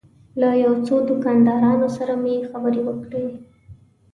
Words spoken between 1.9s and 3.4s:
سره مې خبرې وکړې.